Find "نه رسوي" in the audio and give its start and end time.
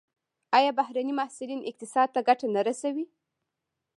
2.55-3.05